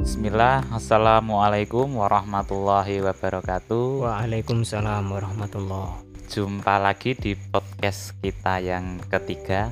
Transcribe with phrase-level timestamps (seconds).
[0.00, 6.00] Bismillah, Assalamualaikum warahmatullahi wabarakatuh Waalaikumsalam warahmatullah.
[6.32, 9.68] Jumpa lagi di podcast kita yang ketiga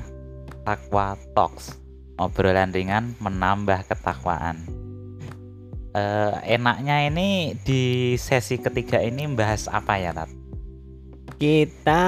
[0.61, 1.81] Takwa Talks
[2.21, 4.61] Obrolan ringan menambah ketakwaan
[5.89, 10.29] Eh, Enaknya ini di sesi ketiga ini membahas apa ya Tat?
[11.41, 12.05] Kita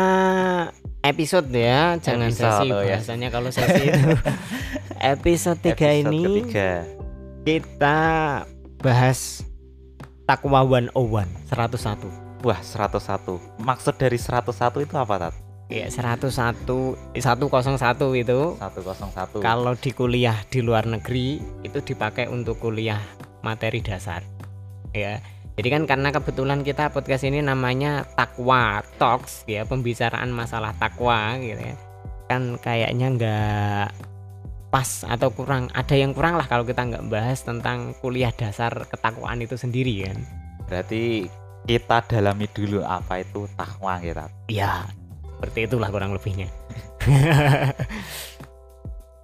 [1.01, 3.01] episode ya, jangan Episode, sesi oh ya.
[3.01, 4.13] bahasanya kalau sesi itu.
[5.17, 7.00] episode 3 Episode ini ketiga
[7.41, 7.97] kita
[8.81, 9.41] bahas
[10.29, 10.93] Takwa 101,
[11.49, 12.45] 101.
[12.45, 15.33] Wah 101 Maksud dari 101 itu apa Tat?
[15.71, 16.29] Ya, 101
[17.17, 17.17] 101
[18.21, 23.01] itu 101 kalau di kuliah di luar negeri itu dipakai untuk kuliah
[23.41, 24.21] materi dasar.
[24.93, 25.23] Ya.
[25.57, 31.59] Jadi kan karena kebetulan kita podcast ini namanya Takwa Talks ya, pembicaraan masalah takwa gitu
[31.59, 31.75] ya.
[32.31, 34.10] Kan kayaknya nggak
[34.71, 39.43] pas atau kurang ada yang kurang lah kalau kita nggak bahas tentang kuliah dasar ketakwaan
[39.43, 40.17] itu sendiri kan.
[40.71, 41.27] Berarti
[41.67, 44.87] kita dalami dulu apa itu takwa kita Ya,
[45.37, 46.47] seperti itulah kurang lebihnya.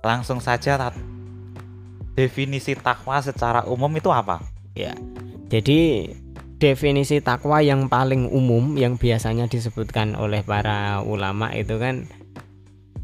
[0.07, 0.95] Langsung saja Tat
[2.17, 4.41] Definisi takwa secara umum itu apa?
[5.47, 6.11] Jadi
[6.57, 12.09] definisi takwa yang paling umum yang biasanya disebutkan oleh para ulama itu kan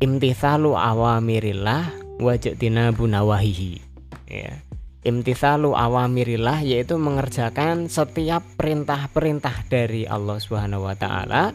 [0.02, 3.82] imtithalu awamirillah wajtina bunawahihi.
[4.30, 4.62] Ya.
[5.04, 11.52] Imtithalu awamirillah yaitu mengerjakan setiap perintah-perintah dari Allah Subhanahu wa taala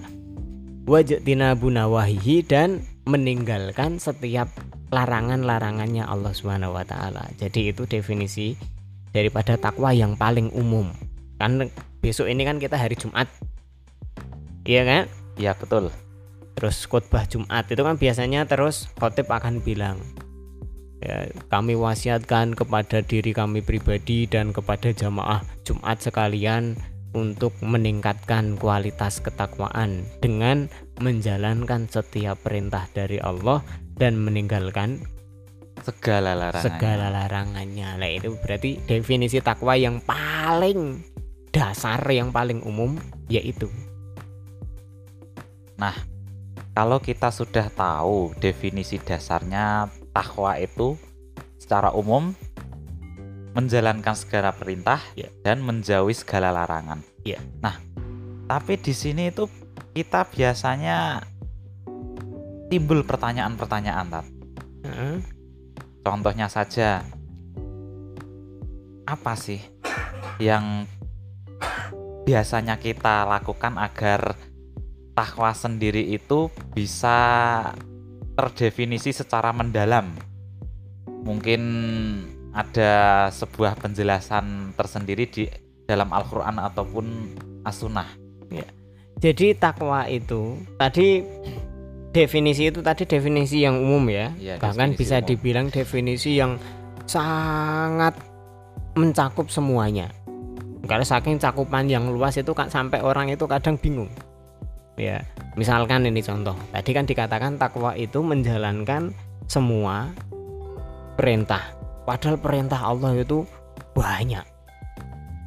[0.85, 4.53] wajtina bunawahihi dan meninggalkan setiap
[4.93, 7.25] larangan-larangannya Allah Subhanahu wa taala.
[7.41, 8.53] Jadi itu definisi
[9.17, 10.93] daripada takwa yang paling umum.
[11.41, 11.73] Kan
[12.05, 13.29] besok ini kan kita hari Jumat.
[14.69, 15.05] Iya kan?
[15.41, 15.89] Iya betul
[16.59, 20.03] Terus khotbah Jumat itu kan biasanya terus khotib akan bilang
[21.03, 26.79] ya, kami wasiatkan kepada diri kami pribadi dan kepada jamaah Jumat sekalian
[27.17, 30.69] untuk meningkatkan kualitas ketakwaan dengan
[31.01, 33.65] menjalankan setiap perintah dari Allah
[33.97, 35.03] dan meninggalkan
[35.79, 38.03] Segala larangan segala larangannya.
[38.03, 41.01] Nah, itu berarti definisi takwa yang paling
[41.55, 42.99] dasar yang paling umum
[43.31, 43.71] yaitu
[46.79, 50.99] Kalau kita sudah tahu definisi dasarnya takwa itu
[51.63, 52.35] secara umum
[53.55, 55.31] menjalankan segala perintah Ya.
[55.47, 57.07] dan menjauhi segala larangan.
[57.23, 57.39] Ya.
[57.63, 57.79] Nah,
[58.51, 59.47] tapi di sini itu
[59.95, 61.23] kita biasanya
[62.67, 64.27] timbul pertanyaan-pertanyaan, Tat.
[64.87, 65.17] Heeh.
[66.03, 67.03] Contohnya saja,
[69.07, 69.63] apa sih
[70.43, 70.87] yang
[72.27, 74.35] biasanya kita lakukan agar
[75.17, 77.19] takwa sendiri itu bisa
[78.39, 80.15] terdefinisi secara mendalam?
[81.27, 81.61] Mungkin
[82.55, 85.51] ada sebuah penjelasan tersendiri di
[85.91, 87.07] dalam Al-Quran ataupun
[87.67, 88.07] As-Sunnah.
[89.19, 91.27] Jadi takwa itu tadi
[92.15, 94.31] definisi itu tadi definisi yang umum ya.
[94.39, 95.27] Ya, Bahkan bisa umum.
[95.27, 96.55] dibilang definisi yang
[97.11, 98.15] sangat
[98.95, 100.07] mencakup semuanya.
[100.87, 104.09] Karena saking cakupan yang luas itu kan sampai orang itu kadang bingung.
[104.99, 105.23] Ya,
[105.55, 106.59] misalkan ini contoh.
[106.75, 109.15] Tadi kan dikatakan takwa itu menjalankan
[109.47, 110.11] semua
[111.15, 111.63] perintah.
[112.03, 113.47] Padahal perintah Allah itu
[113.95, 114.43] banyak.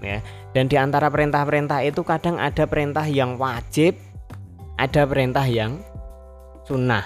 [0.01, 0.23] Ya.
[0.56, 4.00] Dan di antara perintah-perintah itu kadang ada perintah yang wajib,
[4.79, 5.84] ada perintah yang
[6.63, 7.06] sunnah.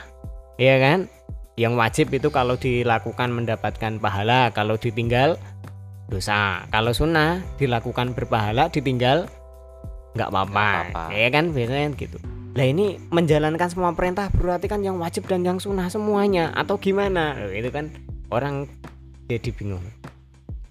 [0.61, 0.99] Iya kan?
[1.57, 5.39] Yang wajib itu kalau dilakukan mendapatkan pahala, kalau ditinggal
[6.13, 6.67] dosa.
[6.69, 9.25] Kalau sunnah dilakukan berpahala, ditinggal
[10.15, 10.69] nggak apa-apa.
[11.11, 12.17] Iya kan biasanya kan gitu.
[12.55, 17.35] Lah ini menjalankan semua perintah berarti kan yang wajib dan yang sunnah semuanya atau gimana?
[17.35, 17.91] Loh, itu kan
[18.31, 18.71] orang
[19.27, 19.83] jadi bingung.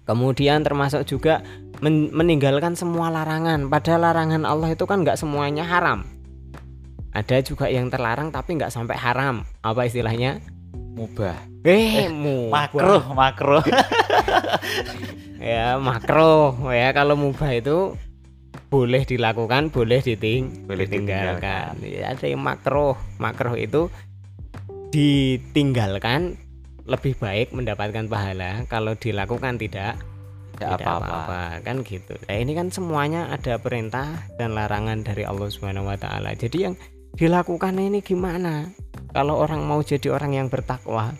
[0.09, 1.45] Kemudian termasuk juga
[1.85, 3.69] men- meninggalkan semua larangan.
[3.69, 6.09] Padahal larangan Allah itu kan nggak semuanya haram.
[7.13, 9.45] Ada juga yang terlarang tapi nggak sampai haram.
[9.61, 10.41] Apa istilahnya?
[10.73, 11.37] Mubah.
[11.61, 12.65] Eh, mubah.
[12.65, 13.63] Makruh, makruh.
[15.45, 16.57] Ya, makro.
[16.73, 17.93] Ya, kalau mubah itu
[18.69, 21.79] boleh dilakukan, boleh diting Boleh ditinggalkan.
[21.85, 22.97] Ya, ada yang makro.
[23.21, 23.87] Makro itu
[24.91, 26.39] ditinggalkan
[26.85, 29.97] lebih baik mendapatkan pahala kalau dilakukan tidak
[30.55, 32.15] Tidak apa-apa kan gitu.
[32.31, 36.31] Nah, ini kan semuanya ada perintah dan larangan dari Allah Subhanahu wa taala.
[36.31, 36.79] Jadi yang
[37.19, 38.71] dilakukan ini gimana?
[39.11, 41.11] Kalau orang mau jadi orang yang bertakwa.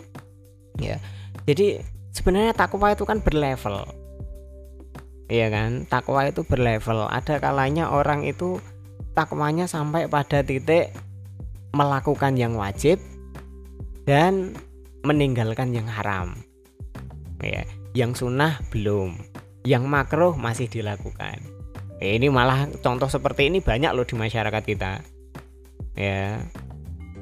[0.80, 0.96] Ya.
[1.44, 1.84] Jadi
[2.16, 3.84] sebenarnya takwa itu kan berlevel.
[5.26, 5.84] Iya kan?
[5.90, 7.10] Takwa itu berlevel.
[7.10, 8.62] Ada kalanya orang itu
[9.12, 10.94] takwanya sampai pada titik
[11.74, 13.02] melakukan yang wajib
[14.06, 14.54] dan
[15.02, 16.38] meninggalkan yang haram.
[17.42, 19.18] Ya, yang sunnah belum.
[19.66, 21.42] yang makruh masih dilakukan
[21.96, 25.00] Eh, ini malah contoh seperti ini banyak loh di masyarakat kita
[25.96, 26.36] ya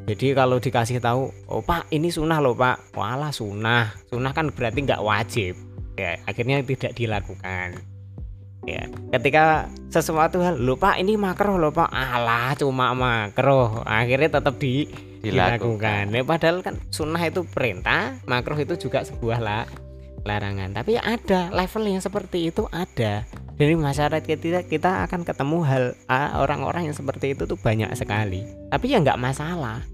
[0.05, 4.83] jadi kalau dikasih tahu oh pak ini sunnah loh pak walah sunnah sunnah kan berarti
[4.83, 5.55] nggak wajib
[5.95, 7.79] ya akhirnya tidak dilakukan
[8.65, 11.87] ya ketika sesuatu hal loh pak ini makruh loh pak.
[11.93, 14.91] Alah cuma makruh akhirnya tetap di
[15.25, 16.13] dilakukan.
[16.13, 19.65] ya, padahal kan sunnah itu perintah makruh itu juga sebuah lah
[20.25, 20.73] larangan.
[20.75, 23.25] Tapi ada level yang seperti itu ada.
[23.55, 25.85] Dari masyarakat kita kita akan ketemu hal
[26.35, 28.43] orang-orang yang seperti itu tuh banyak sekali.
[28.69, 29.85] Tapi ya nggak masalah.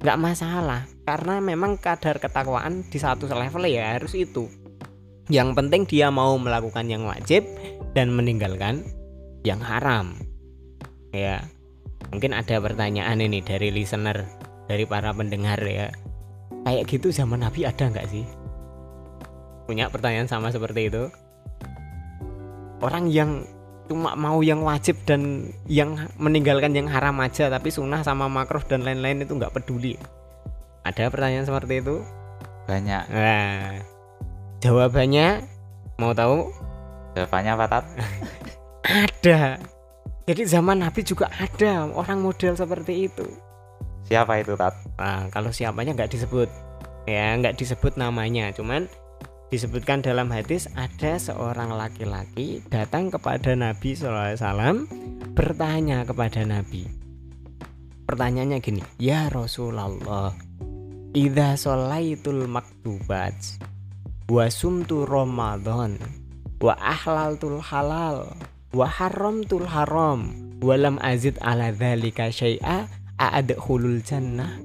[0.00, 0.80] Nggak masalah.
[1.02, 4.46] Karena memang kadar ketakwaan di satu level ya harus itu.
[5.26, 7.42] Yang penting dia mau melakukan yang wajib
[7.92, 8.84] dan meninggalkan
[9.44, 10.16] yang haram.
[11.12, 11.44] Ya
[12.12, 14.24] mungkin ada pertanyaan ini dari listener
[14.68, 15.92] dari para pendengar ya.
[16.62, 18.24] Kayak gitu zaman Nabi ada nggak sih?
[19.66, 21.10] Punya pertanyaan sama seperti itu?
[22.82, 23.46] Orang yang
[23.90, 28.86] cuma mau yang wajib dan yang meninggalkan yang haram aja tapi sunnah sama makruh dan
[28.86, 29.98] lain-lain itu nggak peduli.
[30.86, 32.02] Ada pertanyaan seperti itu?
[32.66, 33.04] Banyak.
[33.10, 33.82] Nah
[34.62, 35.42] jawabannya
[35.98, 36.50] mau tahu
[37.16, 37.84] jawabannya apa tat?
[38.82, 39.40] Ada.
[40.22, 43.26] Jadi zaman Nabi juga ada orang model seperti itu.
[44.06, 44.74] Siapa itu tat?
[44.98, 46.46] Nah kalau siapanya nggak disebut.
[47.06, 48.54] Ya nggak disebut namanya.
[48.54, 48.86] Cuman
[49.52, 54.88] disebutkan dalam hadis ada seorang laki-laki datang kepada Nabi SAW
[55.36, 56.88] bertanya kepada Nabi.
[58.08, 60.32] Pertanyaannya gini ya Rasulullah
[61.12, 63.36] Idza sholaitul maktubat
[64.32, 66.21] wa sumtu Ramadan
[66.62, 68.30] wa ahlaltul halal
[68.70, 70.30] wa haramtul haram
[70.62, 72.86] wa lam azid ala dzalika syai'a
[73.18, 74.62] a'adkhulul jannah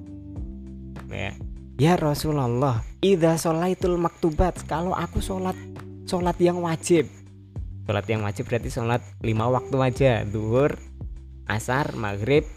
[1.10, 1.34] ya
[1.78, 5.54] Ya Rasulullah, idza sholaitul maktubat, kalau aku sholat
[6.10, 7.06] sholat yang wajib.
[7.86, 10.74] Sholat yang wajib berarti sholat lima waktu aja, duhur,
[11.46, 12.50] asar, maghrib,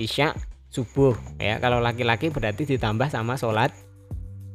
[0.00, 0.32] isya,
[0.72, 1.12] subuh.
[1.36, 3.76] Ya, kalau laki-laki berarti ditambah sama sholat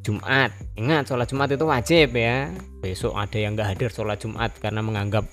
[0.07, 0.55] Jumat.
[0.79, 2.47] Ingat sholat Jumat itu wajib ya.
[2.79, 5.27] Besok ada yang nggak hadir sholat Jumat karena menganggap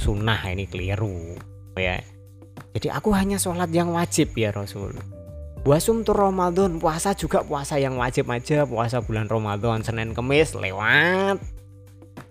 [0.00, 1.36] sunnah ini keliru
[1.76, 2.00] ya.
[2.72, 4.96] Jadi aku hanya sholat yang wajib ya Rasul
[5.66, 11.42] Wasum tuh Ramadan puasa juga puasa yang wajib aja puasa bulan Ramadan Senin Kemis lewat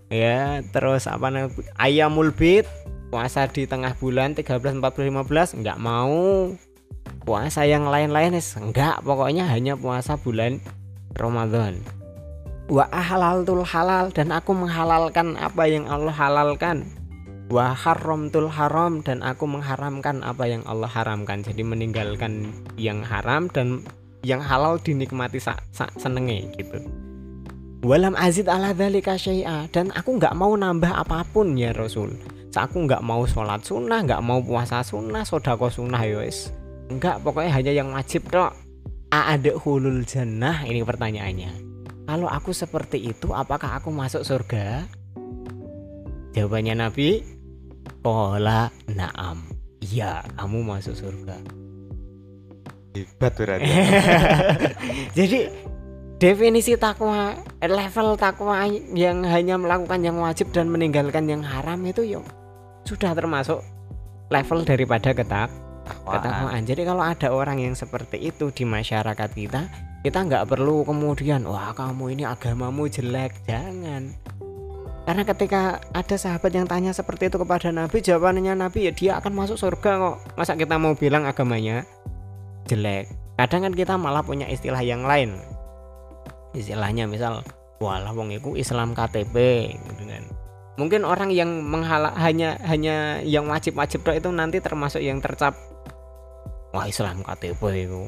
[0.08, 2.64] ya terus apa namanya ayamul bid
[3.12, 6.50] puasa di tengah bulan 13 14 15 nggak mau
[7.28, 10.64] puasa yang lain-lain enggak pokoknya hanya puasa bulan
[11.18, 11.84] Ramadan.
[12.72, 12.88] Wa
[13.44, 16.88] tul halal dan aku menghalalkan apa yang Allah halalkan.
[17.48, 21.42] Wa haramtul haram dan aku mengharamkan apa yang Allah haramkan.
[21.42, 23.84] Jadi meninggalkan yang haram dan
[24.22, 26.84] yang halal dinikmati sak sa senenge gitu.
[27.88, 32.14] Walam azid ala dzalika syai'a dan aku nggak mau nambah apa pun ya Rasul.
[32.58, 37.52] Aku nggak mau sholat sunnah nggak mau puasa sunnah sodako sunnah yos ya nggak pokoknya
[37.52, 38.56] hanya yang wajib dok
[39.12, 41.52] ada hulul jannah ini pertanyaannya
[42.08, 44.88] kalau aku seperti itu apakah aku masuk surga
[46.36, 47.38] jawabannya Nabi
[48.08, 49.52] Kola naam.
[49.84, 51.44] Iya, kamu masuk surga.
[52.96, 53.68] Hebat berarti.
[55.20, 55.40] Jadi
[56.16, 58.64] definisi takwa level takwa
[58.96, 62.24] yang hanya melakukan yang wajib dan meninggalkan yang haram itu yuk
[62.88, 63.60] sudah termasuk
[64.32, 65.52] level daripada ketak
[65.88, 66.64] ketakwaan.
[66.68, 69.68] Jadi kalau ada orang yang seperti itu di masyarakat kita,
[70.04, 74.16] kita nggak perlu kemudian wah kamu ini agamamu jelek, jangan
[75.08, 79.40] karena ketika ada sahabat yang tanya seperti itu kepada Nabi, jawabannya Nabi ya dia akan
[79.40, 80.16] masuk surga kok.
[80.36, 81.88] Masa kita mau bilang agamanya
[82.68, 83.08] jelek?
[83.40, 85.40] Kadang kan kita malah punya istilah yang lain.
[86.52, 87.40] Istilahnya misal,
[87.80, 89.36] walah wong iku Islam KTP
[89.80, 90.28] gitu kan.
[90.76, 95.56] Mungkin orang yang menghala hanya hanya yang wajib-wajib itu nanti termasuk yang tercap
[96.78, 98.06] wah Islam KTP itu.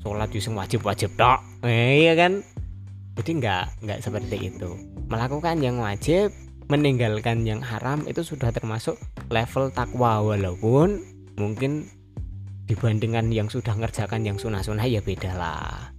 [0.00, 2.40] Sholat yang wajib-wajib dok eh, iya kan?
[3.20, 4.72] Jadi nggak nggak seperti itu.
[5.12, 6.32] Melakukan yang wajib
[6.72, 8.96] meninggalkan yang haram itu sudah termasuk
[9.28, 10.24] level takwa.
[10.24, 11.04] Walaupun
[11.36, 11.84] mungkin
[12.64, 15.92] dibandingkan yang sudah ngerjakan yang sunah-sunah ya beda lah.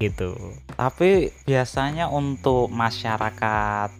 [0.00, 0.32] Gitu.
[0.80, 3.90] Tapi biasanya untuk masyarakat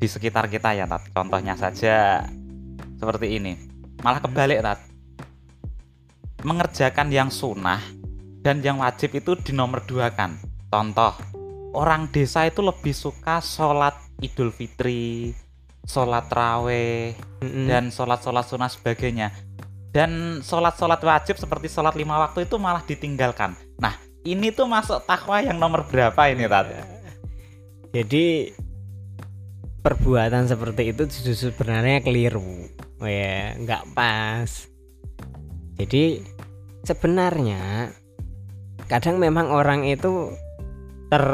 [0.00, 1.04] di sekitar kita ya Tat.
[1.14, 2.26] Contohnya saja
[2.98, 3.54] seperti ini.
[4.00, 4.89] Malah kebalik Tat
[6.42, 7.80] mengerjakan yang sunnah
[8.40, 11.10] dan yang wajib itu dinomor dua kan Contoh,
[11.74, 15.34] orang desa itu lebih suka sholat Idul Fitri,
[15.82, 17.10] sholat raweh,
[17.42, 17.66] mm-hmm.
[17.66, 19.34] dan sholat-sholat sunnah sebagainya.
[19.90, 23.58] Dan sholat-sholat wajib seperti sholat lima waktu itu malah ditinggalkan.
[23.82, 26.70] Nah, ini tuh masuk takwa yang nomor berapa ini, Tat?
[27.90, 28.54] Jadi
[29.82, 32.68] perbuatan seperti itu justru sebenarnya keliru
[33.00, 34.69] ya nggak pas
[35.80, 36.20] jadi
[36.84, 37.92] sebenarnya
[38.92, 40.34] kadang memang orang itu
[41.10, 41.24] ter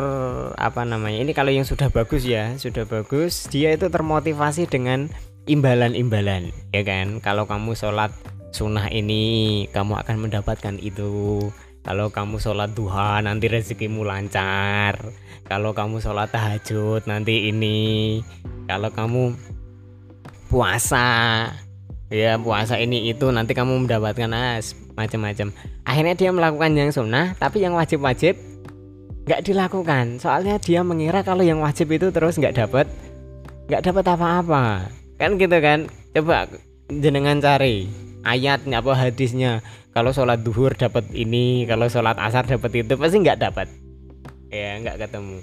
[0.56, 5.12] apa namanya ini kalau yang sudah bagus ya sudah bagus dia itu termotivasi dengan
[5.46, 7.22] imbalan-imbalan ya kan?
[7.22, 8.12] Kalau kamu sholat
[8.50, 11.48] sunnah ini kamu akan mendapatkan itu.
[11.86, 14.98] Kalau kamu sholat duha nanti rezekimu lancar.
[15.46, 18.20] Kalau kamu sholat tahajud nanti ini.
[18.66, 19.38] Kalau kamu
[20.50, 21.46] puasa
[22.12, 25.50] ya puasa ini itu nanti kamu mendapatkan as macam-macam.
[25.82, 28.38] Akhirnya dia melakukan yang sunnah tapi yang wajib-wajib
[29.26, 30.22] nggak dilakukan.
[30.22, 32.86] Soalnya dia mengira kalau yang wajib itu terus nggak dapat
[33.66, 34.64] nggak dapat apa-apa.
[35.18, 35.90] Kan gitu kan?
[36.14, 36.46] Coba
[36.88, 37.90] jenengan cari
[38.22, 39.62] ayatnya apa hadisnya.
[39.96, 43.66] Kalau sholat duhur dapat ini kalau sholat asar dapat itu pasti nggak dapat
[44.52, 45.38] ya nggak ketemu.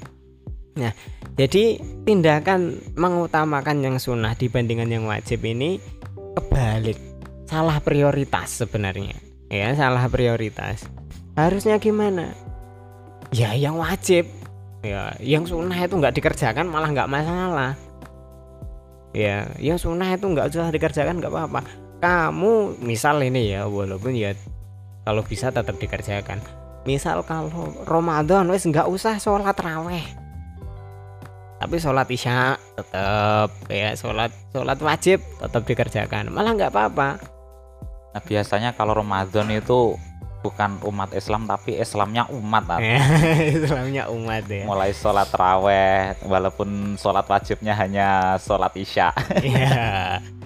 [0.77, 0.91] Nah
[1.33, 5.81] jadi tindakan mengutamakan yang sunnah dibandingkan yang wajib ini
[6.33, 6.97] kebalik.
[7.45, 9.17] Salah prioritas sebenarnya.
[9.49, 10.89] Ya salah prioritas.
[11.37, 12.33] Harusnya gimana?
[13.29, 14.25] Ya yang wajib.
[14.81, 17.73] Ya yang sunnah itu nggak dikerjakan malah nggak masalah.
[19.13, 21.61] Ya yang sunnah itu nggak usah dikerjakan nggak apa-apa.
[22.01, 24.33] Kamu misal ini ya walaupun ya
[25.05, 26.41] kalau bisa tetap dikerjakan.
[26.83, 30.22] Misal kalau Ramadan wes nggak usah sholat raweh
[31.63, 37.23] tapi sholat isya tetap ya sholat sholat wajib tetap dikerjakan malah nggak apa-apa
[38.11, 39.95] nah biasanya kalau Ramadan itu
[40.43, 42.67] bukan umat Islam tapi Islamnya umat
[43.63, 50.19] Islamnya umat ya mulai sholat raweh walaupun sholat wajibnya hanya sholat isya iya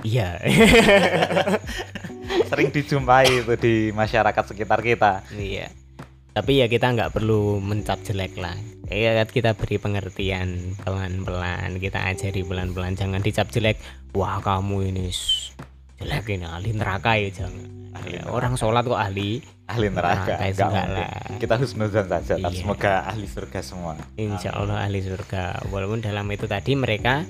[0.00, 0.40] Iya.
[2.48, 5.20] Sering dijumpai itu di masyarakat sekitar kita.
[5.36, 5.68] Iya.
[6.32, 8.56] Tapi ya kita nggak perlu mencap jelek lah.
[8.90, 12.98] Ya kita beri pengertian pelan-pelan, kita ajari pelan-pelan.
[12.98, 13.78] Jangan dicap jelek.
[14.18, 15.14] Wah kamu ini
[16.02, 17.78] jelek ini ahli neraka ya jangan.
[18.06, 21.10] Ya, orang sholat kok ahli ahli neraka, neraka enggak lah.
[21.38, 22.34] Kita husnuzan saja.
[22.34, 22.50] Iya.
[22.50, 23.94] Semoga ahli surga semua.
[24.18, 25.70] Insya Allah ahli surga.
[25.70, 27.22] Walaupun dalam itu tadi mereka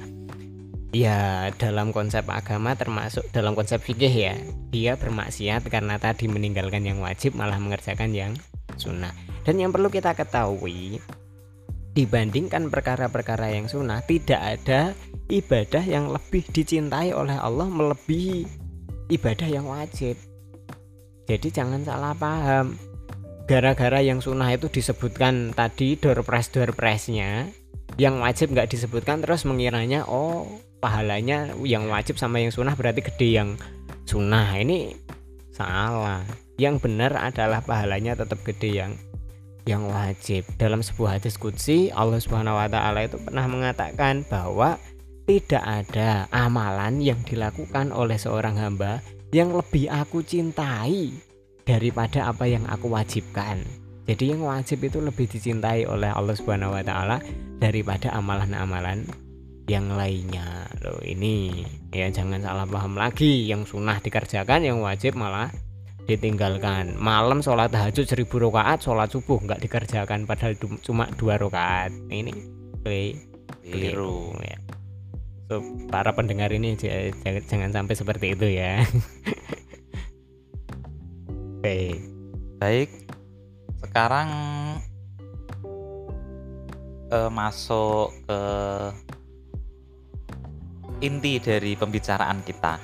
[0.90, 4.34] ya dalam konsep agama termasuk dalam konsep fikih ya
[4.74, 8.32] dia bermaksiat karena tadi meninggalkan yang wajib malah mengerjakan yang
[8.74, 9.14] sunnah
[9.46, 10.98] dan yang perlu kita ketahui
[12.00, 14.96] dibandingkan perkara-perkara yang sunnah tidak ada
[15.28, 18.48] ibadah yang lebih dicintai oleh Allah melebihi
[19.12, 20.16] ibadah yang wajib.
[21.28, 22.80] Jadi jangan salah paham.
[23.44, 27.52] Gara-gara yang sunnah itu disebutkan tadi door prize door prize-nya
[28.00, 30.48] yang wajib nggak disebutkan terus mengiranya oh
[30.80, 33.48] pahalanya yang wajib sama yang sunnah berarti gede yang
[34.08, 34.56] sunnah.
[34.56, 34.96] Ini
[35.52, 36.24] salah.
[36.56, 38.92] Yang benar adalah pahalanya tetap gede yang
[39.68, 40.46] yang wajib.
[40.56, 44.80] Dalam sebuah hadis kudsi Allah Subhanahu wa taala itu pernah mengatakan bahwa
[45.28, 48.98] tidak ada amalan yang dilakukan oleh seorang hamba
[49.30, 51.14] yang lebih aku cintai
[51.62, 53.62] daripada apa yang aku wajibkan.
[54.10, 57.22] Jadi yang wajib itu lebih dicintai oleh Allah Subhanahu wa taala
[57.62, 59.06] daripada amalan-amalan
[59.70, 60.66] yang lainnya.
[60.82, 61.62] Loh ini
[61.94, 63.46] ya jangan salah paham lagi.
[63.46, 65.54] Yang sunnah dikerjakan yang wajib malah
[66.10, 66.98] ditinggalkan.
[66.98, 71.94] Malam sholat tahajud seribu rakaat sholat subuh nggak dikerjakan padahal cuma dua rakaat.
[72.10, 72.32] Ini
[73.62, 74.34] keliru.
[74.42, 74.58] ya.
[75.50, 75.58] So,
[75.90, 78.82] para pendengar ini jangan, jangan sampai seperti itu ya.
[81.60, 82.10] Baik
[82.60, 83.08] baik.
[83.80, 84.28] Sekarang
[87.08, 88.40] eh, masuk ke
[91.00, 92.76] inti dari pembicaraan kita.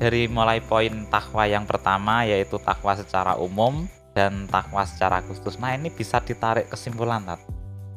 [0.00, 3.84] Dari mulai poin takwa yang pertama yaitu takwa secara umum
[4.16, 5.60] dan takwa secara khusus.
[5.60, 7.40] Nah, ini bisa ditarik kesimpulan, Tat.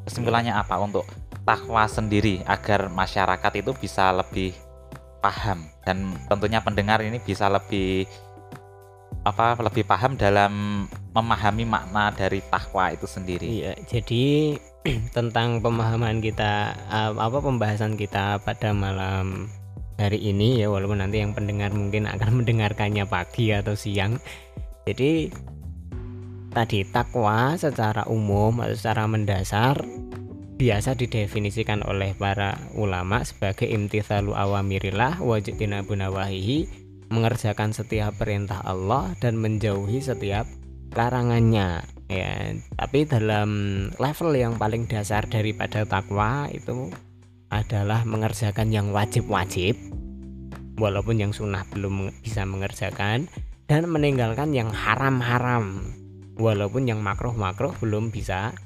[0.03, 1.07] Kesimpulannya apa untuk
[1.47, 4.51] takwa sendiri agar masyarakat itu bisa lebih
[5.23, 8.03] paham dan tentunya pendengar ini bisa lebih
[9.23, 10.83] apa lebih paham dalam
[11.15, 13.47] memahami makna dari takwa itu sendiri.
[13.47, 14.59] Iya, jadi
[15.15, 19.47] tentang pemahaman kita uh, apa pembahasan kita pada malam
[20.03, 24.19] hari ini ya walaupun nanti yang pendengar mungkin akan mendengarkannya pagi atau siang.
[24.83, 25.31] Jadi
[26.51, 29.81] tadi takwa secara umum atau secara mendasar
[30.53, 36.69] biasa didefinisikan oleh para ulama sebagai imtithalu awamirillah wajibina bunawahihi
[37.09, 40.45] mengerjakan setiap perintah Allah dan menjauhi setiap
[40.93, 43.49] larangannya ya tapi dalam
[43.97, 46.93] level yang paling dasar daripada takwa itu
[47.53, 49.77] adalah mengerjakan yang wajib-wajib
[50.81, 53.29] walaupun yang sunnah belum bisa mengerjakan
[53.69, 55.93] dan meninggalkan yang haram-haram
[56.37, 58.57] walaupun yang makruh-makruh belum bisa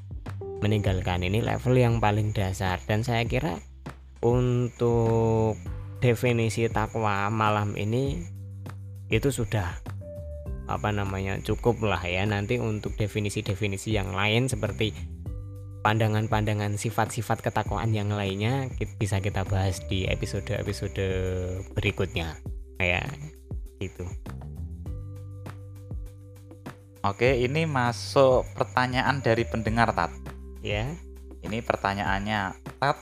[0.63, 1.21] meninggalkan.
[1.21, 3.59] Ini level yang paling dasar dan saya kira
[4.23, 5.59] untuk
[6.01, 8.25] definisi takwa malam ini
[9.07, 9.77] itu sudah
[10.67, 12.25] apa namanya cukup lah ya.
[12.27, 14.91] Nanti untuk definisi-definisi yang lain seperti
[15.85, 21.05] pandangan-pandangan sifat-sifat ketakwaan yang lainnya bisa kita bahas di episode-episode
[21.77, 22.37] berikutnya
[22.77, 23.09] kayak
[23.81, 24.05] gitu
[27.05, 30.11] Oke, ini masuk pertanyaan dari pendengar Tat.
[30.59, 30.91] ya
[31.39, 32.99] Ini pertanyaannya, Tat.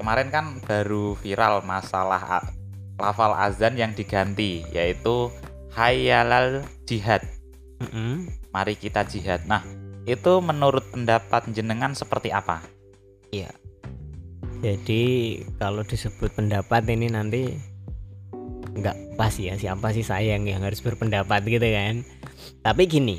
[0.00, 2.40] Kemarin kan baru viral masalah
[2.96, 5.28] lafal azan yang diganti, yaitu
[5.76, 7.20] Hayyalal Jihad.
[7.84, 8.32] Mm-mm.
[8.54, 9.44] Mari kita jihad.
[9.44, 9.60] Nah,
[10.04, 12.60] itu menurut pendapat jenengan seperti apa?
[14.64, 15.04] jadi
[15.60, 17.52] kalau disebut pendapat ini nanti
[18.74, 22.00] nggak pas ya siapa sih saya yang, harus berpendapat gitu kan?
[22.64, 23.16] Tapi gini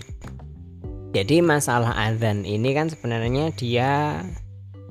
[1.15, 4.19] jadi masalah azan ini kan sebenarnya dia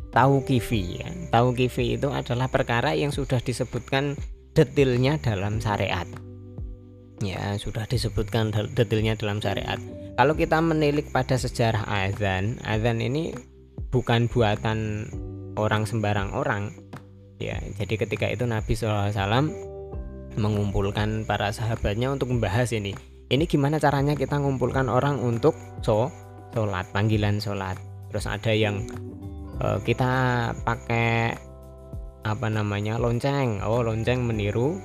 [0.08, 1.08] tahu kifi ya.
[1.28, 4.16] Tahu kifi itu adalah perkara yang sudah disebutkan
[4.56, 6.08] detailnya dalam syariat.
[7.20, 9.76] Ya sudah disebutkan detailnya dalam syariat
[10.14, 13.34] kalau kita menilik pada sejarah azan azan ini
[13.90, 15.10] bukan buatan
[15.58, 16.70] orang sembarang orang
[17.38, 17.58] ya.
[17.78, 19.50] Jadi ketika itu Nabi SAW
[20.34, 22.94] mengumpulkan para sahabatnya untuk membahas ini.
[23.30, 26.10] Ini gimana caranya kita mengumpulkan orang untuk so
[26.52, 27.78] sholat panggilan sholat?
[28.10, 28.84] Terus ada yang
[29.62, 30.12] eh, kita
[30.62, 31.34] pakai
[32.24, 33.62] apa namanya lonceng.
[33.62, 34.78] Oh lonceng meniru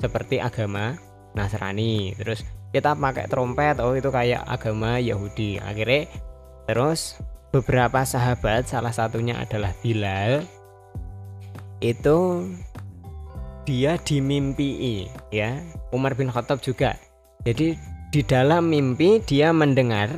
[0.00, 0.96] seperti agama
[1.36, 2.16] Nasrani.
[2.16, 5.58] Terus kita pakai trompet oh itu kayak agama Yahudi.
[5.62, 6.10] Akhirnya
[6.66, 7.20] terus
[7.54, 10.44] beberapa sahabat salah satunya adalah Bilal
[11.80, 12.50] itu
[13.66, 15.58] dia dimimpii ya.
[15.90, 16.94] Umar bin Khattab juga.
[17.42, 17.76] Jadi
[18.14, 20.08] di dalam mimpi dia mendengar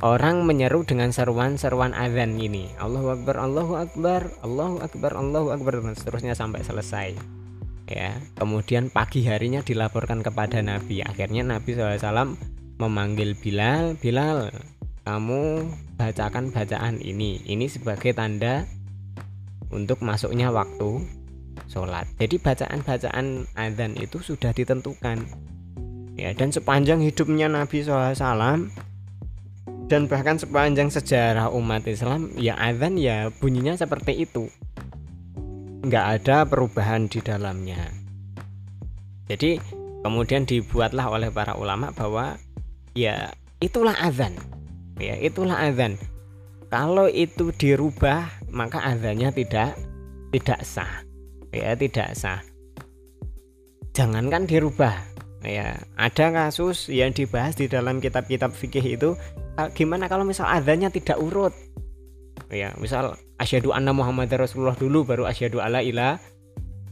[0.00, 2.72] orang menyeru dengan seruan-seruan azan ini.
[2.80, 7.37] Allahu Akbar Allahu Akbar Allahu Akbar Allahu Akbar dan seterusnya sampai selesai
[7.88, 8.12] ya.
[8.36, 11.00] Kemudian pagi harinya dilaporkan kepada Nabi.
[11.02, 12.36] Akhirnya Nabi SAW
[12.78, 14.54] memanggil Bilal Bilal
[15.08, 17.40] kamu bacakan bacaan ini.
[17.48, 18.68] Ini sebagai tanda
[19.72, 21.00] untuk masuknya waktu
[21.72, 22.04] sholat.
[22.20, 25.24] Jadi bacaan-bacaan azan itu sudah ditentukan.
[26.18, 28.68] Ya dan sepanjang hidupnya Nabi SAW
[29.88, 34.52] dan bahkan sepanjang sejarah umat Islam ya azan ya bunyinya seperti itu
[35.88, 37.88] nggak ada perubahan di dalamnya.
[39.28, 39.56] Jadi
[40.04, 42.36] kemudian dibuatlah oleh para ulama bahwa
[42.92, 44.36] ya itulah azan
[45.00, 45.98] ya itulah azan
[46.68, 49.76] kalau itu dirubah maka azannya tidak
[50.36, 51.04] tidak sah.
[51.48, 52.44] Ya tidak sah.
[53.96, 54.92] Jangankan dirubah.
[55.40, 59.16] Ya ada kasus yang dibahas di dalam kitab-kitab fikih itu
[59.56, 61.54] ah, gimana kalau misal azannya tidak urut
[62.48, 66.18] ya misal asyhadu anna muhammad rasulullah dulu baru asyhadu alla ilaha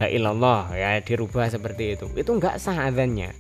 [0.03, 2.07] illallah ya dirubah seperti itu.
[2.13, 3.33] Itu enggak sah azannya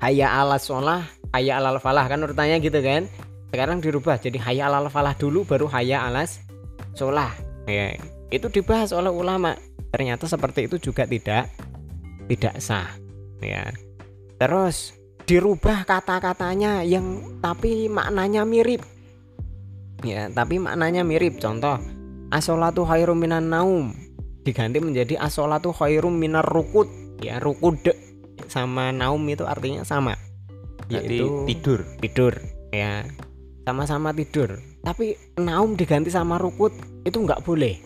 [0.00, 1.04] hayya ala sholah
[1.36, 3.06] hayya alal falah kan urutannya gitu kan?
[3.52, 6.42] Sekarang dirubah jadi hayya alal falah dulu baru hayya alas
[6.96, 7.30] sholah.
[7.68, 7.94] Ya
[8.32, 9.54] itu dibahas oleh ulama.
[9.90, 11.46] Ternyata seperti itu juga tidak
[12.26, 12.88] tidak sah.
[13.44, 13.70] Ya
[14.40, 14.96] terus
[15.28, 18.82] dirubah kata-katanya yang tapi maknanya mirip
[20.04, 21.80] ya tapi maknanya mirip contoh
[22.30, 23.92] asolatu khairum minan naum.
[24.40, 26.88] Diganti menjadi asolatu khairum minar rukut.
[27.20, 27.84] Ya rukud
[28.48, 30.16] sama naum itu artinya sama.
[30.88, 31.80] Jadi yaitu tidur.
[32.00, 32.34] tidur
[32.72, 33.04] ya.
[33.68, 34.56] Sama-sama tidur.
[34.80, 36.72] Tapi naum diganti sama rukut
[37.04, 37.76] itu nggak boleh.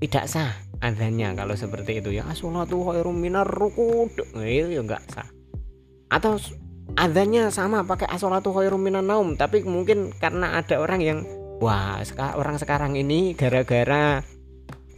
[0.00, 2.14] Tidak sah adanya kalau seperti itu.
[2.14, 5.28] Ya asolatu khairum minar rukud Nah, itu ya nggak sah.
[6.10, 6.38] Atau
[6.98, 9.34] adanya sama pakai asolatu khairum minan naum.
[9.34, 11.18] Tapi mungkin karena ada orang yang
[11.60, 12.00] wah
[12.34, 14.24] orang sekarang ini gara-gara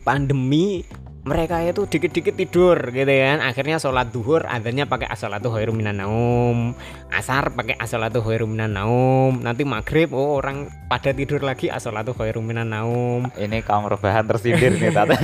[0.06, 0.86] pandemi
[1.22, 3.38] mereka itu dikit-dikit tidur gitu kan.
[3.38, 6.74] Akhirnya sholat duhur adanya pakai asolatu khairum minan naum.
[7.14, 9.38] Asar pakai asolatu khairum minan naum.
[9.38, 13.30] Nanti maghrib oh orang pada tidur lagi asolatu khairum minan naum.
[13.38, 15.14] Ini kaum rebahan tersindir nih Tat.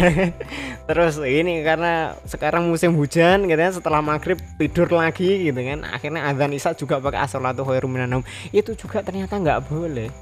[0.88, 5.80] terus ini karena sekarang musim hujan gitu kan setelah maghrib tidur lagi gitu kan.
[5.96, 8.24] Akhirnya azan isya juga pakai asolatu khairum minan naum.
[8.52, 10.12] Itu juga ternyata nggak boleh.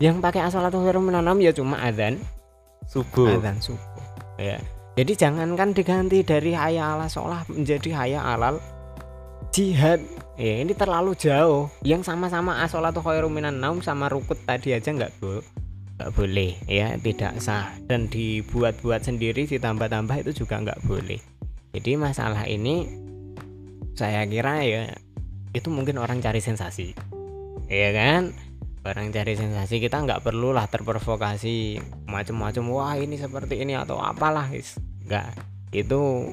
[0.00, 2.16] Yang pakai asolatu khairum minan naum ya cuma azan
[2.88, 3.36] Subuh.
[3.36, 3.87] azan subuh
[4.38, 4.58] ya
[4.98, 8.58] jadi jangankan diganti dari hayya ala sholah menjadi hayya alal
[9.54, 10.02] jihad.
[10.34, 11.70] Ya ini terlalu jauh.
[11.86, 15.38] Yang sama-sama asolatu khairum minan naum sama rukut tadi aja nggak bo
[15.98, 16.98] nggak boleh ya.
[16.98, 17.78] Tidak sah.
[17.86, 21.22] Dan dibuat-buat sendiri ditambah-tambah itu juga nggak boleh.
[21.78, 22.90] Jadi masalah ini
[23.94, 24.82] saya kira ya
[25.54, 26.90] itu mungkin orang cari sensasi.
[27.70, 28.34] Ya kan
[28.86, 32.64] orang cari sensasi kita nggak perlulah terprovokasi macam-macam.
[32.70, 34.50] Wah ini seperti ini atau apalah
[35.06, 35.28] nggak.
[35.74, 36.28] Itu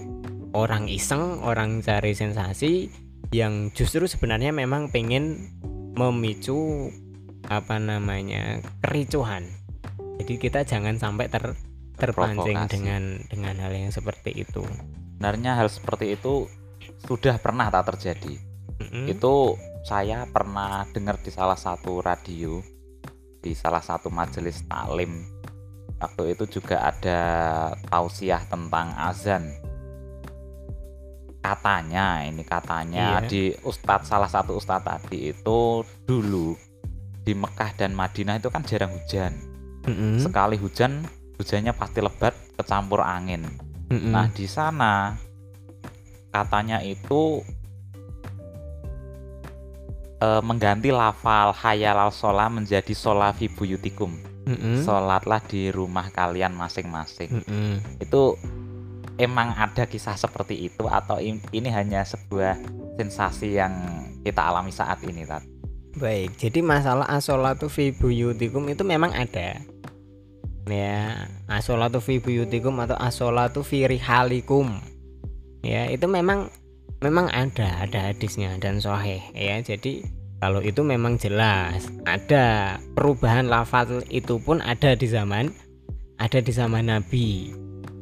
[0.56, 2.90] orang iseng orang cari sensasi
[3.34, 5.52] yang justru sebenarnya memang pengen
[5.96, 6.92] memicu
[7.50, 9.46] apa namanya kericuhan.
[10.22, 11.56] Jadi kita jangan sampai ter
[11.96, 14.64] terpancing dengan dengan hal yang seperti itu.
[15.16, 16.48] Sebenarnya hal seperti itu
[17.08, 18.56] sudah pernah tak terjadi.
[18.76, 19.08] Mm-mm.
[19.08, 22.58] itu saya pernah dengar di salah satu radio
[23.38, 25.22] di salah satu majelis taklim
[26.02, 27.22] waktu itu juga ada
[27.86, 29.46] tausiah tentang azan
[31.40, 33.30] katanya ini katanya Iya.
[33.30, 36.58] di ustadz salah satu ustadz tadi itu dulu
[37.22, 39.34] di Mekah dan Madinah itu kan jarang hujan
[39.86, 40.18] Mm-mm.
[40.18, 41.06] sekali hujan
[41.38, 43.46] hujannya pasti lebat kecampur angin
[43.94, 44.10] Mm-mm.
[44.10, 45.14] Nah, di sana
[46.34, 47.46] katanya itu
[50.22, 52.14] eh, mengganti lafal hayal al
[52.52, 54.36] menjadi sholah fi buyutikum.
[54.46, 54.86] Mm-mm.
[54.86, 57.42] Sholatlah di rumah kalian masing-masing.
[57.42, 57.82] Mm-mm.
[57.98, 58.38] Itu
[59.18, 62.60] emang ada kisah seperti itu atau ini hanya sebuah
[63.02, 63.74] sensasi yang
[64.22, 65.42] kita alami saat ini, Tat?
[65.96, 69.64] Baik, jadi masalah asolatu fi buyutikum itu memang ada.
[70.68, 74.82] Ya, asolatu fi buyutikum atau asolatu fi rihalikum.
[75.64, 76.52] Ya, itu memang
[77.06, 79.62] memang ada, ada hadisnya dan sahih ya.
[79.62, 80.02] Jadi
[80.42, 85.54] kalau itu memang jelas ada perubahan lafaz itu pun ada di zaman
[86.18, 87.54] ada di zaman Nabi.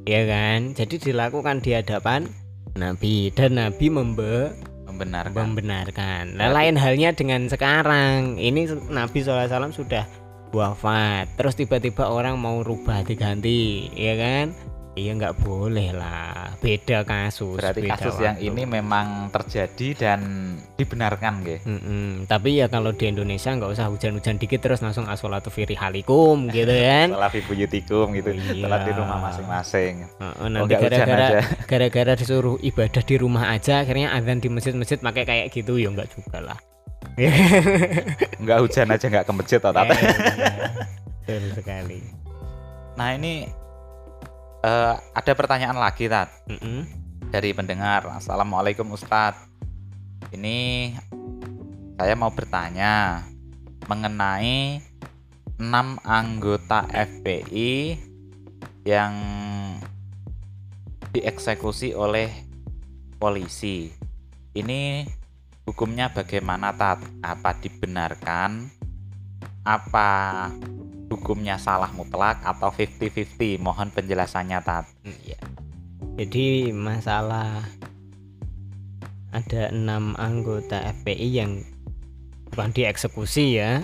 [0.07, 0.71] Ya kan?
[0.71, 2.27] Jadi dilakukan di hadapan
[2.79, 4.55] Nabi dan Nabi membe
[4.93, 5.33] Membenarkan.
[5.33, 6.23] membenarkan.
[6.37, 8.37] Nah, lain halnya dengan sekarang.
[8.37, 10.05] Ini Nabi SAW sudah
[10.53, 11.27] wafat.
[11.35, 14.53] Terus tiba-tiba orang mau rubah diganti, ya kan?
[14.93, 16.53] Iya nggak boleh lah.
[16.61, 17.57] Beda kasus.
[17.57, 18.45] Berarti beda kasus yang waktu.
[18.53, 20.19] ini memang terjadi dan
[20.77, 21.59] dibenarkan, nggih.
[21.65, 22.29] Mm-mm.
[22.29, 26.69] Tapi ya kalau di Indonesia nggak usah hujan-hujan dikit terus langsung asolatu firi halikum gitu
[26.69, 27.09] kan?
[27.09, 28.37] Sholat fi buyutikum gitu.
[28.37, 28.69] Iya.
[28.69, 29.93] Sholat di rumah masing-masing.
[30.21, 35.45] Oh, nanti gara-gara gara-gara disuruh ibadah di rumah aja akhirnya azan di masjid-masjid pakai kayak
[35.49, 36.59] gitu ya nggak juga lah.
[38.43, 39.85] Nggak hujan aja nggak ke masjid, toh, Tat.
[39.85, 40.53] Eh, iya.
[41.23, 41.99] Betul sekali.
[42.97, 43.45] Nah ini
[44.65, 46.89] eh, ada pertanyaan lagi Tat Mm-mm.
[47.29, 48.09] dari pendengar.
[48.17, 49.45] Assalamualaikum Ustadz.
[50.33, 50.89] Ini
[52.01, 53.21] saya mau bertanya
[53.85, 54.81] mengenai
[55.61, 57.95] enam anggota FPI
[58.89, 59.13] yang
[61.13, 62.33] dieksekusi oleh
[63.21, 63.93] polisi.
[64.57, 65.05] Ini
[65.63, 66.99] hukumnya bagaimana Tat?
[67.23, 68.69] Apa dibenarkan?
[69.63, 70.09] Apa
[71.07, 73.59] hukumnya salah mutlak atau 50-50?
[73.63, 74.85] Mohon penjelasannya Tat.
[75.03, 75.39] Iya.
[76.19, 77.65] Jadi masalah
[79.33, 81.51] ada enam anggota FPI yang
[82.53, 83.81] bukan dieksekusi ya.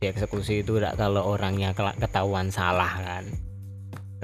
[0.00, 3.24] Dieksekusi itu kalau orangnya ketahuan salah kan.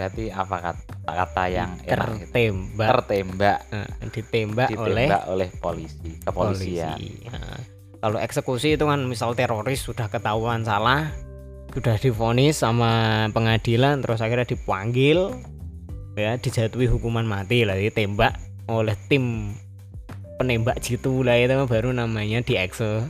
[0.01, 2.33] Berarti apa kata, kata yang enak gitu?
[2.33, 6.97] tertembak, Tertembak, eh, ditembak, oleh ditembak oleh polisi, kepolisian.
[6.97, 7.29] polisi.
[7.29, 7.61] Nah,
[8.01, 11.13] kalau eksekusi itu kan misal teroris sudah ketahuan salah,
[11.77, 15.37] sudah divonis sama pengadilan, terus akhirnya dipanggil,
[16.17, 18.41] ya dijatuhi hukuman mati lah, ditembak
[18.73, 19.53] oleh tim
[20.41, 23.05] penembak jitu lah itu baru namanya diekse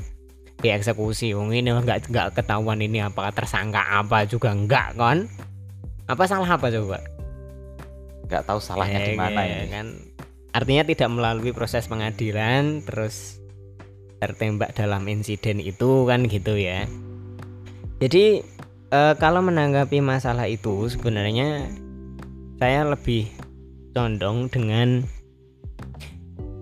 [0.59, 1.39] dieksekusi.
[1.39, 5.31] Wong ini nggak nggak ketahuan ini apakah tersangka apa juga enggak kan?
[6.11, 6.99] Apa salah apa coba?
[8.27, 9.67] Nggak tahu salahnya di Eh, mana ya ya.
[9.71, 9.87] kan
[10.51, 13.39] artinya tidak melalui proses pengadilan terus
[14.19, 16.85] tertembak dalam insiden itu kan gitu ya
[18.03, 18.43] jadi
[18.91, 21.71] eh, kalau menanggapi masalah itu sebenarnya
[22.59, 23.31] saya lebih
[23.95, 25.07] condong dengan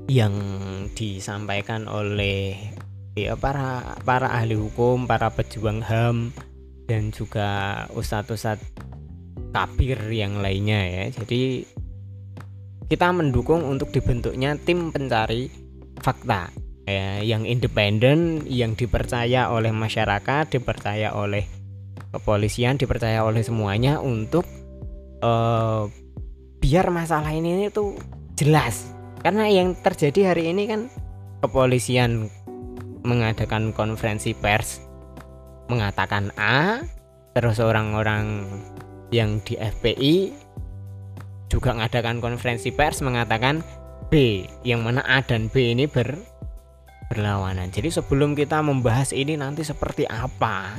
[0.08, 0.32] yang
[0.96, 2.56] disampaikan oleh
[3.18, 6.30] ya para para ahli hukum para pejuang ham
[6.88, 8.62] dan juga ustadz-ustadz
[9.52, 11.04] kabir yang lainnya ya.
[11.12, 11.64] Jadi
[12.88, 15.52] kita mendukung untuk dibentuknya tim pencari
[16.00, 16.48] fakta
[16.88, 21.44] ya, yang independen, yang dipercaya oleh masyarakat, dipercaya oleh
[22.16, 24.48] kepolisian, dipercaya oleh semuanya untuk
[25.20, 25.82] eh,
[26.58, 27.92] biar masalah ini, tuh
[28.40, 28.88] jelas.
[29.20, 30.80] Karena yang terjadi hari ini kan
[31.44, 32.32] kepolisian
[33.04, 34.82] mengadakan konferensi pers
[35.68, 36.80] mengatakan A,
[37.36, 38.48] terus orang-orang
[39.14, 40.32] yang di FPI
[41.48, 43.64] juga mengadakan konferensi pers mengatakan
[44.12, 46.16] B yang mana A dan B ini ber
[47.08, 47.72] berlawanan.
[47.72, 50.76] Jadi sebelum kita membahas ini nanti seperti apa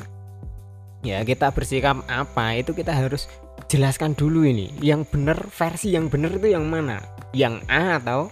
[1.04, 3.32] ya kita bersikap apa itu kita harus
[3.72, 7.00] jelaskan dulu ini yang benar versi yang benar itu yang mana
[7.32, 8.28] yang A atau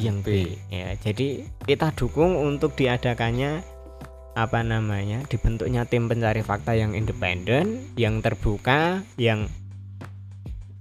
[0.00, 0.56] yang, B.
[0.72, 3.60] ya jadi kita dukung untuk diadakannya
[4.32, 9.44] apa namanya dibentuknya tim pencari fakta yang independen yang terbuka yang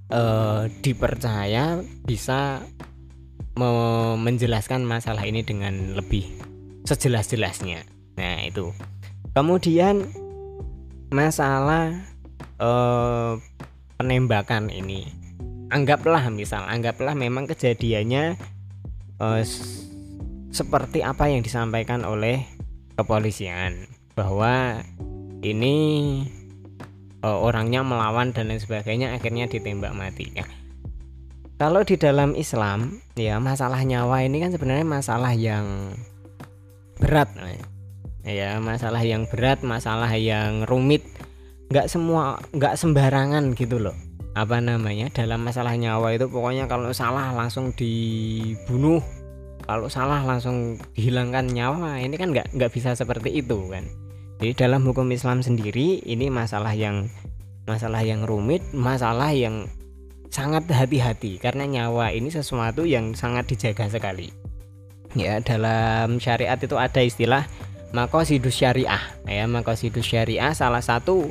[0.08, 2.64] eh, dipercaya bisa
[3.60, 6.28] me- menjelaskan masalah ini dengan lebih
[6.88, 7.84] sejelas-jelasnya.
[8.16, 8.72] Nah itu.
[9.36, 10.08] Kemudian
[11.12, 11.92] masalah
[12.60, 13.34] eh,
[14.00, 15.12] penembakan ini.
[15.72, 18.36] Anggaplah misal anggaplah memang kejadiannya
[19.40, 19.88] s-
[20.52, 22.44] seperti apa yang disampaikan oleh
[23.02, 24.86] kepolisian bahwa
[25.42, 25.76] ini
[27.26, 30.46] eh, orangnya melawan dan lain sebagainya akhirnya ditembak mati ya.
[31.62, 35.94] Kalau di dalam Islam ya masalah nyawa ini kan sebenarnya masalah yang
[36.98, 37.30] berat
[38.26, 41.06] ya masalah yang berat masalah yang rumit.
[41.70, 43.94] Nggak semua nggak sembarangan gitu loh.
[44.34, 45.14] Apa namanya?
[45.14, 49.04] Dalam masalah nyawa itu pokoknya kalau salah langsung dibunuh
[49.66, 53.86] kalau salah langsung dihilangkan nyawa ini kan nggak nggak bisa seperti itu kan.
[54.42, 57.10] Jadi dalam hukum Islam sendiri ini masalah yang
[57.70, 59.70] masalah yang rumit masalah yang
[60.34, 61.38] sangat hati-hati.
[61.38, 64.34] Karena nyawa ini sesuatu yang sangat dijaga sekali.
[65.14, 67.46] Ya dalam syariat itu ada istilah
[67.94, 69.04] makosidus syariah.
[69.28, 71.30] Ya makosidus syariah salah satu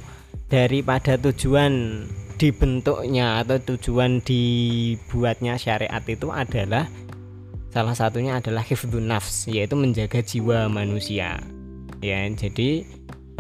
[0.53, 2.05] daripada tujuan
[2.41, 6.89] dibentuknya atau tujuan dibuatnya syariat itu adalah
[7.71, 11.39] salah satunya adalah hifdun nafs yaitu menjaga jiwa manusia.
[12.03, 12.87] Ya jadi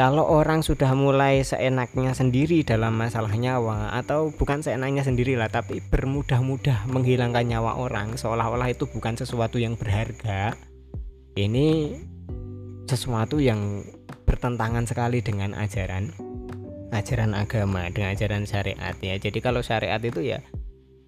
[0.00, 5.84] kalau orang sudah mulai seenaknya sendiri dalam masalah nyawa atau bukan seenaknya sendiri lah tapi
[5.92, 10.56] bermudah-mudah menghilangkan nyawa orang seolah-olah itu bukan sesuatu yang berharga
[11.36, 12.00] ini
[12.88, 13.84] sesuatu yang
[14.24, 16.16] bertentangan sekali dengan ajaran
[16.96, 19.14] ajaran agama dengan ajaran syariat ya.
[19.20, 20.40] Jadi kalau syariat itu ya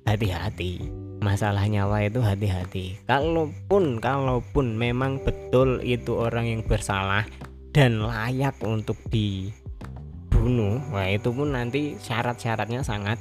[0.07, 2.99] hati-hati masalah nyawa itu hati-hati.
[3.07, 7.25] Kalaupun kalaupun memang betul itu orang yang bersalah
[7.73, 13.17] dan layak untuk dibunuh wah itu pun nanti syarat-syaratnya sangat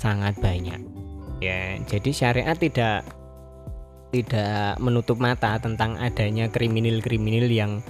[0.00, 0.80] sangat banyak.
[1.38, 3.06] Ya jadi syariat tidak
[4.10, 7.84] tidak menutup mata tentang adanya kriminal-kriminal yang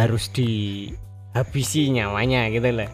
[0.00, 2.90] harus dihabisi nyawanya gitu loh.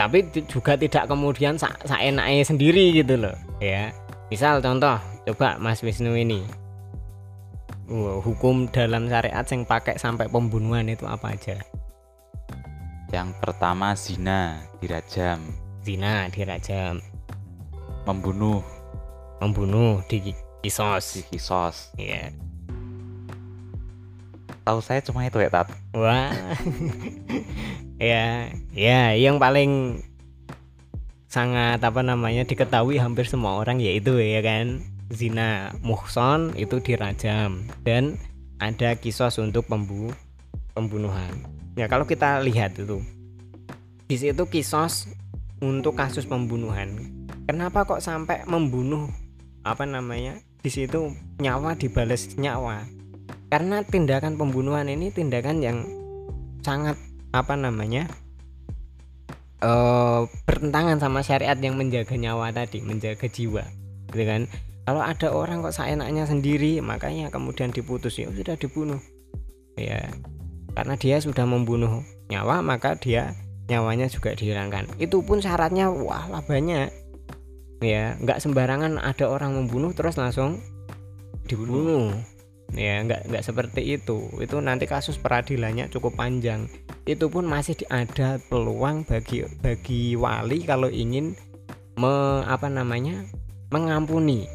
[0.00, 3.92] Tapi juga tidak kemudian seenaknya sendiri gitu loh ya
[4.30, 6.46] misal contoh coba Mas Wisnu ini.
[7.90, 11.58] Wah, hukum dalam syariat yang pakai sampai pembunuhan itu apa aja?
[13.10, 15.42] Yang pertama zina, dirajam,
[15.82, 17.02] zina dirajam.
[18.06, 18.62] Membunuh,
[19.42, 20.30] membunuh di
[20.62, 21.90] kisos dikisos.
[21.98, 22.30] ya
[24.62, 25.68] Tahu saya cuma itu ya, Tat.
[25.92, 26.30] wah.
[28.00, 30.00] Ya ya yang paling
[31.30, 34.82] sangat apa namanya diketahui hampir semua orang yaitu ya kan
[35.14, 37.64] zina muhson itu dirajam.
[37.86, 38.18] Dan
[38.58, 40.10] ada kisos untuk pembu
[40.74, 41.30] pembunuhan.
[41.78, 42.98] Ya kalau kita lihat itu
[44.10, 45.06] di situ kisos
[45.62, 46.98] untuk kasus pembunuhan.
[47.46, 49.06] Kenapa kok sampai membunuh
[49.62, 50.34] apa namanya
[50.66, 52.82] di situ nyawa dibales nyawa?
[53.50, 55.78] Karena tindakan pembunuhan ini tindakan yang
[56.66, 56.98] sangat
[57.30, 58.10] apa namanya
[59.60, 63.64] eh bertentangan sama syariat yang menjaga nyawa tadi menjaga jiwa
[64.10, 64.48] gitu kan?
[64.88, 68.98] Kalau ada orang kok seenaknya sendiri makanya kemudian diputus ya sudah dibunuh.
[69.76, 70.10] Ya
[70.74, 73.36] karena dia sudah membunuh nyawa maka dia
[73.70, 74.98] nyawanya juga dihilangkan.
[74.98, 76.90] Itu pun syaratnya wah lah banyak.
[77.80, 80.58] Ya nggak sembarangan ada orang membunuh terus langsung
[81.46, 82.12] dibunuh
[82.74, 84.30] ya nggak nggak seperti itu.
[84.38, 86.70] Itu nanti kasus peradilannya cukup panjang.
[87.06, 91.34] Itu pun masih ada peluang bagi bagi wali kalau ingin
[91.98, 93.26] me, apa namanya
[93.74, 94.46] mengampuni.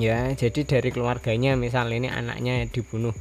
[0.00, 3.12] Ya jadi dari keluarganya misal ini anaknya dibunuh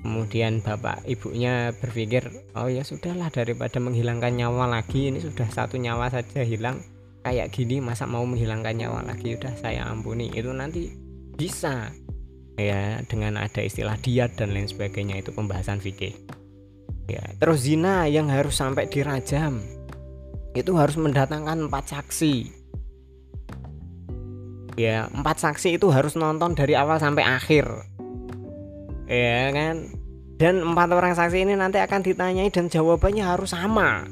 [0.00, 2.24] kemudian bapak ibunya berpikir
[2.56, 6.82] oh ya sudahlah daripada menghilangkan nyawa lagi ini sudah satu nyawa saja hilang.
[7.20, 9.36] Kayak gini masa mau menghilangkan nyawa lagi?
[9.36, 10.32] Udah saya ampuni.
[10.32, 10.88] Itu nanti
[11.36, 11.92] bisa
[12.58, 16.16] ya dengan ada istilah diat dan lain sebagainya itu pembahasan fikih.
[17.10, 19.62] Ya terus zina yang harus sampai dirajam
[20.54, 22.50] itu harus mendatangkan empat saksi.
[24.78, 27.66] Ya empat saksi itu harus nonton dari awal sampai akhir.
[29.10, 29.90] Ya kan?
[30.40, 34.08] Dan empat orang saksi ini nanti akan ditanyai dan jawabannya harus sama.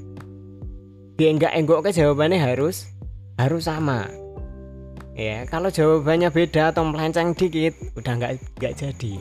[1.16, 2.90] Dia enggak enggok ke jawabannya harus
[3.38, 4.10] harus sama
[5.18, 9.14] ya kalau jawabannya beda atau melenceng dikit udah nggak nggak jadi.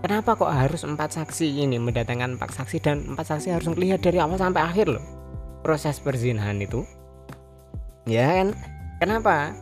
[0.00, 4.16] Kenapa kok harus empat saksi ini mendatangkan empat saksi dan empat saksi harus melihat dari
[4.16, 5.04] awal sampai akhir loh?
[5.60, 6.88] Proses perzinahan itu.
[8.08, 8.56] Ya kan?
[8.96, 9.52] Kenapa?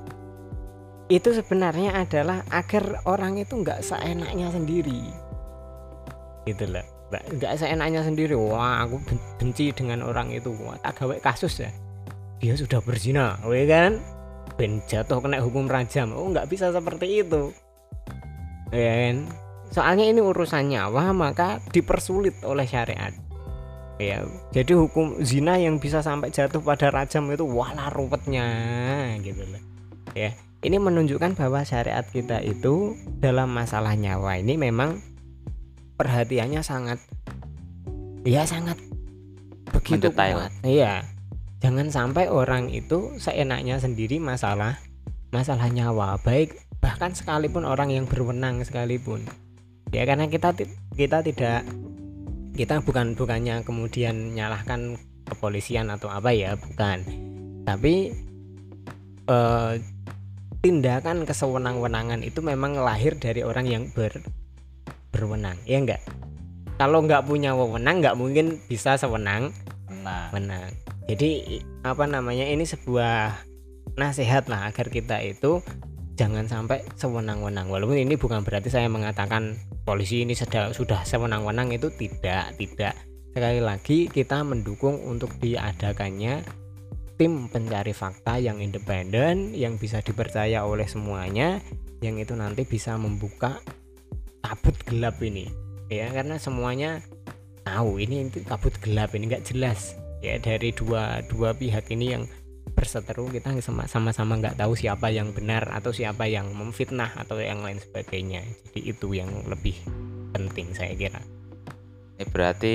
[1.10, 5.10] Itu sebenarnya adalah agar orang itu nggak seenaknya sendiri.
[6.46, 6.86] Gitu loh.
[7.10, 8.38] Nggak seenaknya sendiri.
[8.38, 10.54] Wah aku ben- benci dengan orang itu.
[10.54, 11.70] Wah tak gawe kasus ya.
[12.38, 14.17] Dia sudah berzina ya kan
[14.56, 16.14] ben jatuh kena hukum rajam.
[16.16, 17.52] Oh nggak bisa seperti itu.
[18.72, 19.28] Ya kan?
[19.68, 23.12] Soalnya ini urusan nyawa maka dipersulit oleh syariat.
[23.98, 24.22] Ya
[24.54, 28.48] jadi hukum zina yang bisa sampai jatuh pada rajam itu walah ruwetnya
[29.20, 29.62] gitu loh.
[30.14, 30.32] Ya
[30.62, 35.02] ini menunjukkan bahwa syariat kita itu dalam masalah nyawa ini memang
[35.98, 36.98] perhatiannya sangat
[38.22, 38.78] ya sangat
[39.74, 40.46] begitu Mendetail.
[40.46, 40.52] kuat.
[40.62, 41.17] Iya
[41.58, 44.78] jangan sampai orang itu seenaknya sendiri masalah
[45.34, 46.16] masalah nyawa.
[46.22, 49.26] Baik bahkan sekalipun orang yang berwenang sekalipun.
[49.90, 50.54] Ya karena kita
[50.94, 51.64] kita tidak
[52.54, 57.04] kita bukan bukannya kemudian nyalahkan kepolisian atau apa ya bukan.
[57.64, 58.12] Tapi
[59.28, 59.72] eh,
[60.58, 64.22] tindakan kesewenang-wenangan itu memang lahir dari orang yang ber
[65.12, 66.02] berwenang ya enggak?
[66.78, 69.50] Kalau nggak punya wewenang nggak mungkin bisa sewenang
[70.08, 70.72] nah menang.
[71.08, 73.44] Jadi apa namanya ini sebuah
[74.00, 75.60] nasihat lah agar kita itu
[76.16, 77.68] jangan sampai sewenang-wenang.
[77.68, 82.96] Walaupun ini bukan berarti saya mengatakan polisi ini sudah sudah sewenang-wenang itu tidak, tidak.
[83.32, 86.42] Sekali lagi kita mendukung untuk diadakannya
[87.18, 91.58] tim pencari fakta yang independen yang bisa dipercaya oleh semuanya
[91.98, 93.58] yang itu nanti bisa membuka
[94.38, 95.50] kabut gelap ini
[95.90, 97.02] ya karena semuanya
[97.66, 102.24] tahu ini kabut gelap ini nggak jelas ya dari dua dua pihak ini yang
[102.74, 107.64] berseteru kita sama- sama-sama nggak tahu siapa yang benar atau siapa yang memfitnah atau yang
[107.64, 108.46] lain sebagainya.
[108.70, 109.74] Jadi itu yang lebih
[110.30, 111.18] penting saya kira.
[112.18, 112.74] Ini berarti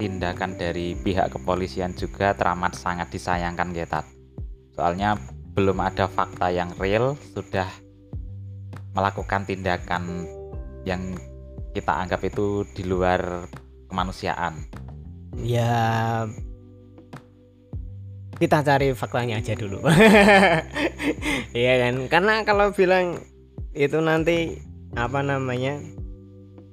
[0.00, 4.04] tindakan dari pihak kepolisian juga teramat sangat disayangkan Getat
[4.74, 5.14] soalnya
[5.54, 7.70] belum ada fakta yang real sudah
[8.94, 10.26] melakukan tindakan
[10.82, 11.14] yang
[11.74, 13.46] kita anggap itu di luar
[13.86, 14.66] kemanusiaan
[15.40, 15.72] ya
[18.38, 19.80] kita cari faktanya aja dulu.
[21.54, 21.94] Iya kan?
[22.10, 23.22] Karena kalau bilang
[23.78, 24.58] itu nanti
[24.98, 25.78] apa namanya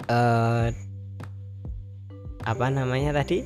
[0.10, 0.74] eh
[2.42, 3.46] apa namanya tadi?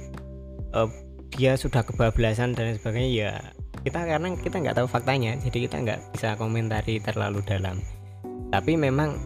[0.72, 0.90] Eh,
[1.36, 3.32] dia sudah kebablasan dan sebagainya ya
[3.84, 7.84] kita karena kita nggak tahu faktanya jadi kita nggak bisa komentari terlalu dalam.
[8.56, 9.20] Tapi memang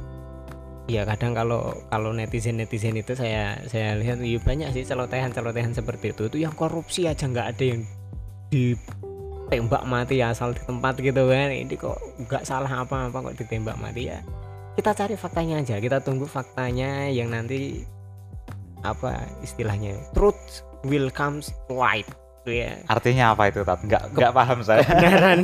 [0.90, 5.72] ya kadang kalau kalau netizen netizen itu saya saya lihat ya banyak sih celotehan celotehan
[5.72, 6.28] seperti itu.
[6.28, 7.82] Itu yang korupsi aja nggak ada yang
[8.50, 11.54] ditembak mati asal di tempat gitu kan.
[11.54, 14.20] Ini kok nggak salah apa apa kok ditembak mati ya.
[14.74, 17.86] Kita cari faktanya aja kita tunggu faktanya yang nanti
[18.82, 22.08] apa istilahnya truth will comes light
[22.50, 22.74] gitu ya.
[22.90, 23.80] Artinya apa itu Tat?
[23.86, 24.82] nggak nggak paham saya.
[24.82, 25.40] kebenaran.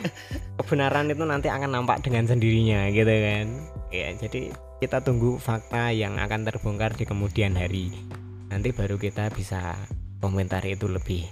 [0.60, 3.46] Kebenaran itu nanti akan nampak dengan sendirinya gitu kan.
[3.88, 4.52] Ya jadi
[4.82, 7.94] kita tunggu fakta yang akan terbongkar di kemudian hari.
[8.50, 9.78] Nanti baru kita bisa
[10.18, 11.22] komentari itu lebih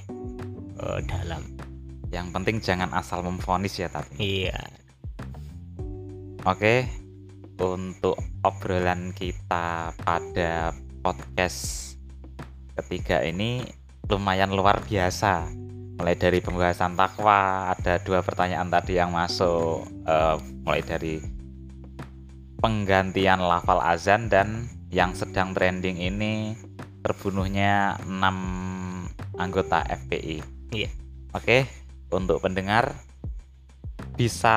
[0.79, 1.59] eh, dalam.
[2.15, 4.07] Yang penting jangan asal memvonis ya Tat.
[4.23, 4.55] Iya.
[6.47, 6.87] Oke,
[7.59, 10.71] untuk obrolan kita pada
[11.03, 11.99] podcast
[12.79, 13.67] ketiga ini
[14.07, 15.51] lumayan luar biasa.
[15.99, 21.40] Mulai dari pembahasan takwa, ada dua pertanyaan tadi yang masuk, eh, mulai dari
[22.61, 26.53] penggantian lafal azan dan yang sedang trending ini
[27.01, 30.45] terbunuhnya 6 anggota FPI.
[30.71, 30.93] Iya.
[31.33, 31.65] Oke,
[32.13, 32.93] untuk pendengar
[34.21, 34.53] bisa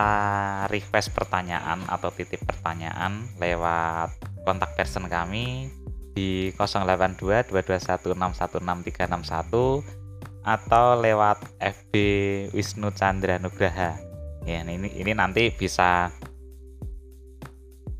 [0.67, 4.11] request pertanyaan atau titip pertanyaan lewat
[4.43, 5.71] kontak person kami
[6.11, 8.59] di 082 221 616
[10.43, 11.93] atau lewat FB
[12.51, 13.95] Wisnu Chandra Nugraha.
[14.43, 16.11] Ya, ini ini nanti bisa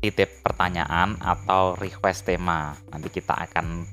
[0.04, 2.76] titip pertanyaan atau request tema.
[2.92, 3.88] Nanti kita akan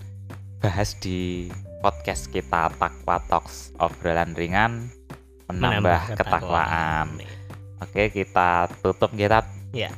[0.60, 1.48] bahas di
[1.80, 4.92] podcast kita Takwa Talks obrolan ringan
[5.48, 7.16] menambah, ketakwaan.
[7.80, 9.48] Oke, kita tutup kita.
[9.72, 9.92] ya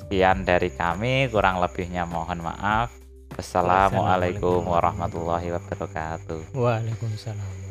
[0.00, 2.88] Sekian dari kami, kurang lebihnya mohon maaf.
[3.36, 6.52] Wassalamualaikum warahmatullahi wabarakatuh.
[6.52, 7.61] Waalaikumsalam